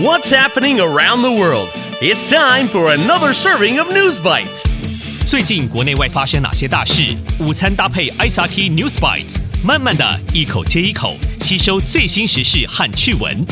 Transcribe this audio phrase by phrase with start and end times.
[0.00, 1.70] What's happening around the world?
[2.00, 4.62] It's time for another serving of News Bites.
[5.26, 7.16] 最近国内外发生哪些大事？
[7.40, 13.44] 午餐搭配 ICRT News Bites，慢慢的一口接一口吸收最新时事和趣闻。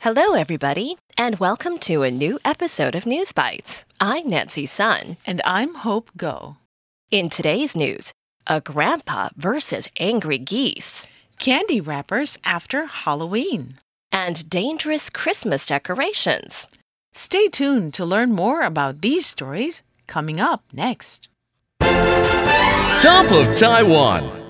[0.00, 3.82] Hello, everybody, and welcome to a new episode of News Bites.
[4.00, 5.18] I'm Nancy Sun.
[5.24, 6.56] And I'm Hope Go.
[7.12, 8.10] In today's news,
[8.46, 11.06] a grandpa versus angry geese.
[11.38, 13.74] Candy wrappers after Halloween
[14.17, 16.67] and dangerous Christmas decorations.
[17.11, 21.27] Stay tuned to learn more about these stories coming up next.
[22.99, 24.43] Top of Taiwan.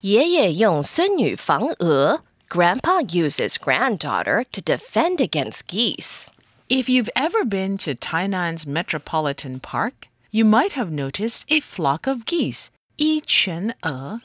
[0.00, 2.22] 爷爷用孙女防鹅.
[2.48, 6.28] Grandpa uses granddaughter to defend against geese.
[6.68, 12.26] If you've ever been to Tainan's Metropolitan Park, you might have noticed a flock of
[12.26, 14.20] geese, 一群鹅.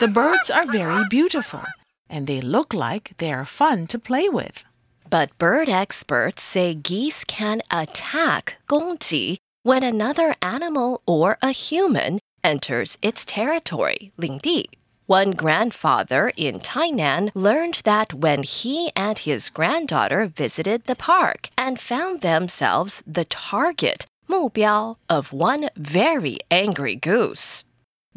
[0.00, 1.62] The birds are very beautiful,
[2.08, 4.64] and they look like they are fun to play with.
[5.08, 12.98] But bird experts say geese can attack 攻击 when another animal or a human enters
[13.02, 14.68] its territory 领地.
[15.06, 21.78] One grandfather in Tainan learned that when he and his granddaughter visited the park and
[21.78, 27.62] found themselves the target 目标 of one very angry goose.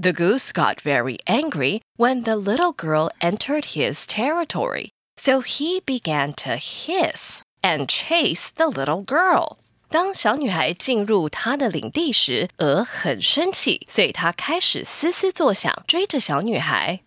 [0.01, 6.33] The goose got very angry when the little girl entered his territory, so he began
[6.35, 9.57] to hiss and chase the little girl.
[9.89, 17.01] 当小女孩进入他的领地时，鹅很生气，所以他开始嘶嘶作响，追着小女孩。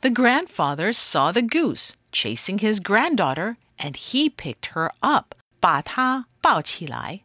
[0.00, 7.22] The grandfather saw the goose chasing his granddaughter and he picked her up, 把她抱起来.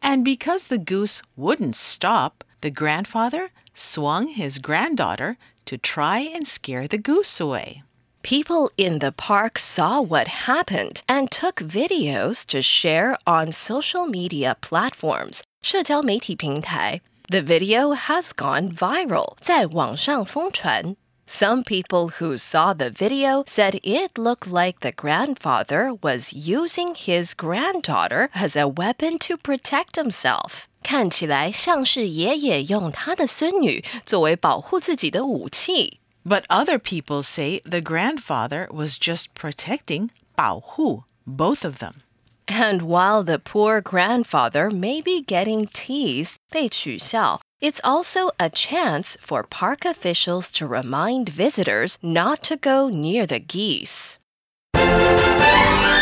[0.00, 6.86] And because the goose wouldn't stop, the grandfather swung his granddaughter to try and scare
[6.86, 7.82] the goose away.
[8.22, 14.56] People in the park saw what happened and took videos to share on social media
[14.62, 15.42] platforms.
[15.62, 17.02] 社交媒体平台.
[17.28, 19.36] The video has gone viral.
[19.40, 20.96] 在网上疯传.
[21.26, 27.32] Some people who saw the video said it looked like the grandfather was using his
[27.34, 30.67] granddaughter as a weapon to protect himself.
[30.82, 36.00] 看起来像是爷爷用他的孙女作为保护自己的武器。
[36.24, 42.04] But other people say the grandfather was just protecting 保护 both of them.
[42.46, 49.44] And while the poor grandfather may be getting teased, 被取笑, it's also a chance for
[49.44, 54.18] park officials to remind visitors not to go near the geese.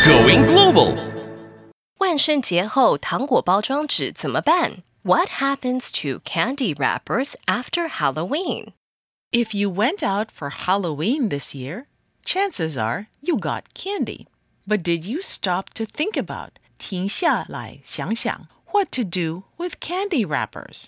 [0.05, 1.16] Going global.
[1.99, 4.83] 万圣节后糖果包装纸怎么办?
[5.03, 8.73] What happens to candy wrappers after Halloween?
[9.31, 11.85] If you went out for Halloween this year,
[12.25, 14.27] chances are you got candy.
[14.67, 20.87] But did you stop to think about 停下来想想 what to do with candy wrappers?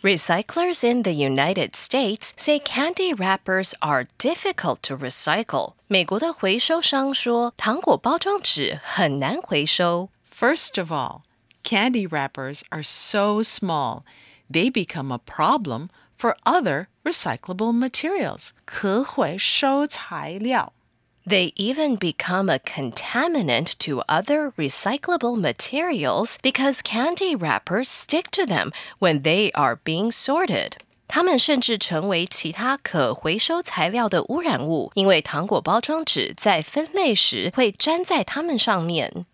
[0.00, 5.74] Recyclers in the United States say candy wrappers are difficult to recycle.
[5.88, 10.08] 美国的回收商说，糖果包装纸很难回收。
[10.36, 11.22] First of all,
[11.62, 14.04] candy wrappers are so small,
[14.50, 18.50] they become a problem for other recyclable materials.
[18.64, 20.72] 可回收材料
[21.24, 28.72] They even become a contaminant to other recyclable materials because candy wrappers stick to them
[28.98, 30.72] when they are being sorted.
[31.06, 39.26] 它们甚至成为其他可回收材料的污染物，因为糖果包装纸在分类时会粘在它们上面。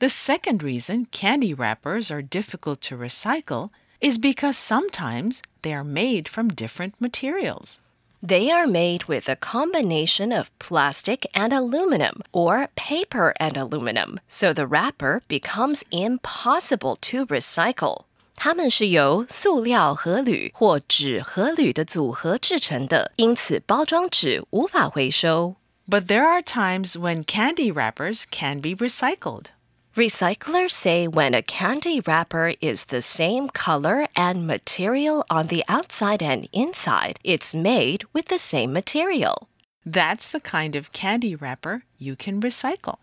[0.00, 3.70] The second reason candy wrappers are difficult to recycle
[4.02, 7.80] is because sometimes they are made from different materials.
[8.22, 14.52] They are made with a combination of plastic and aluminum or paper and aluminum, so
[14.52, 18.04] the wrapper becomes impossible to recycle.
[18.36, 25.56] 它们是由塑料和铝或纸和铝的组合制成的，因此包装纸无法回收。
[25.88, 29.46] But there are times when candy wrappers can be recycled.
[29.95, 36.23] Recyclers say when a candy wrapper is the same color and material on the outside
[36.23, 39.49] and inside, it's made with the same material.
[39.85, 42.99] That's the kind of candy wrapper you can recycle.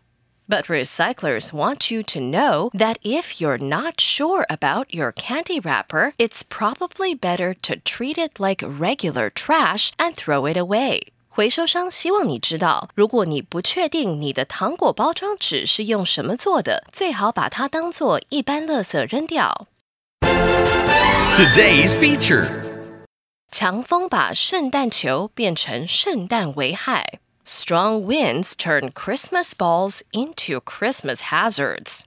[0.48, 6.14] But recyclers want you to know that if you're not sure about your candy wrapper,
[6.18, 11.02] it's probably better to treat it like regular trash and throw it away.
[11.27, 19.67] 回收商希望你知道，如果你不确定你的糖果包装纸是用什么做的，最好把它当做一般垃圾扔掉。
[21.33, 22.47] Today's feature.
[23.51, 27.19] 强风把圣诞球变成圣诞危害。
[27.45, 32.03] Strong winds turn Christmas balls into Christmas hazards.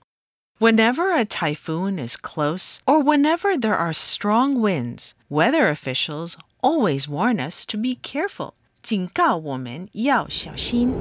[0.59, 7.39] Whenever a typhoon is close or whenever there are strong winds, weather officials always warn
[7.39, 8.55] us to be careful.
[8.83, 10.95] 警告我们要小心。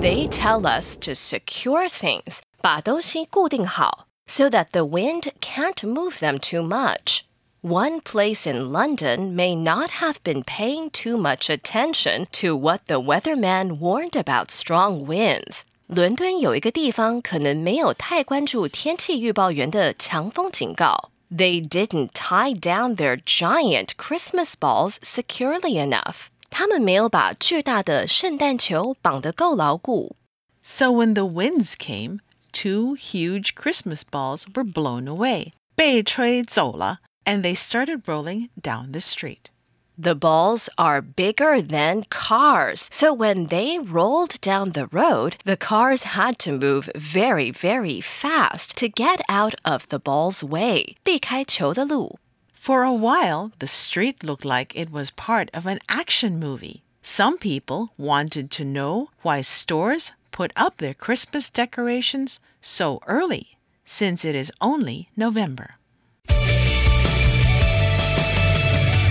[0.00, 6.62] They tell us to secure things, 把东西固定好 so that the wind can't move them too
[6.62, 7.20] much.
[7.62, 13.00] One place in London may not have been paying too much attention to what the
[13.00, 15.64] weatherman warned about strong winds.
[15.86, 21.10] 伦敦有一个地方可能没有太关注天气预报员的强风警告。
[21.30, 26.26] They didn't tie down their giant Christmas balls securely enough.
[26.50, 30.16] 他们没有把巨大的圣诞球绑得够牢固。
[30.62, 32.18] So when the winds came,
[32.52, 35.52] two huge Christmas balls were blown away.
[35.74, 39.50] 被吹走了 and they started rolling down the street.
[39.98, 46.02] The balls are bigger than cars, so when they rolled down the road, the cars
[46.02, 50.96] had to move very, very fast to get out of the ball's way.
[51.04, 52.18] 避开球的路。
[52.54, 56.82] For a while, the street looked like it was part of an action movie.
[57.02, 64.24] Some people wanted to know why stores put up their Christmas decorations so early, since
[64.24, 65.75] it is only November.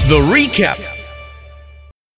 [0.09, 0.79] The recap.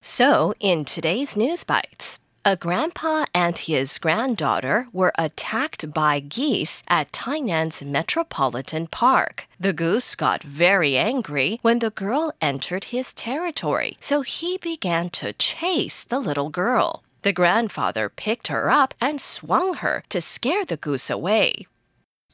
[0.02, 7.12] So, in today's News Bites, a grandpa and his granddaughter were attacked by geese at
[7.12, 9.48] Tainan's Metropolitan Park.
[9.58, 15.32] The goose got very angry when the girl entered his territory, so he began to
[15.32, 17.02] chase the little girl.
[17.22, 21.66] The grandfather picked her up and swung her to scare the goose away.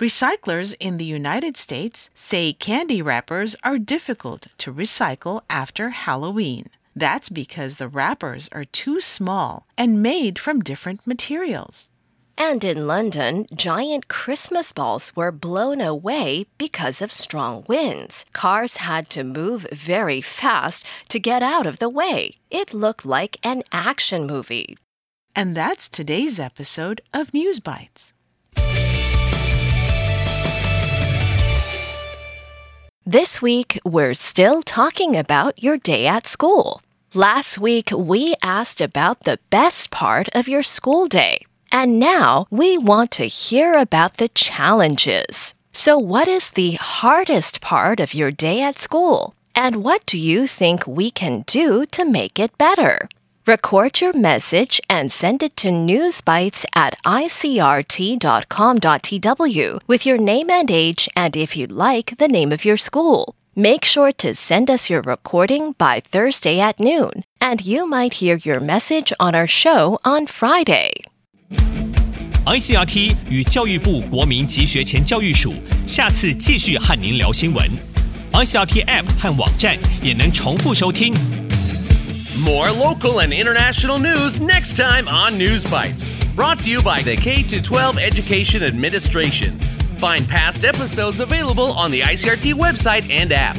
[0.00, 6.66] Recyclers in the United States say candy wrappers are difficult to recycle after Halloween.
[6.96, 11.90] That's because the wrappers are too small and made from different materials.
[12.36, 18.24] And in London, giant Christmas balls were blown away because of strong winds.
[18.32, 22.38] Cars had to move very fast to get out of the way.
[22.50, 24.76] It looked like an action movie.
[25.36, 28.12] And that's today's episode of News Bites.
[33.06, 36.80] This week, we're still talking about your day at school.
[37.12, 41.44] Last week, we asked about the best part of your school day.
[41.70, 45.52] And now we want to hear about the challenges.
[45.70, 49.34] So, what is the hardest part of your day at school?
[49.54, 53.10] And what do you think we can do to make it better?
[53.45, 58.19] Record your message and send it to newsbites at icrt.com.tw
[59.87, 63.33] with your name and age and if you'd like the name of your school.
[63.55, 68.35] Make sure to send us your recording by Thursday at noon, and you might hear
[68.35, 70.91] your message on our show on Friday.
[72.45, 75.53] ICRT 与教育部国民及学前教育署
[75.87, 77.69] 下次继续和您聊新闻。
[78.33, 81.13] ICRT App 和网站也能重复收听。
[82.40, 86.04] More local and international news next time on News Bites.
[86.34, 89.56] Brought to you by the K 12 Education Administration.
[89.98, 93.56] Find past episodes available on the ICRT website and app.